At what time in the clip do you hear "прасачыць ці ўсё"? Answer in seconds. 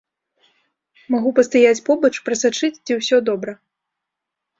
2.29-3.17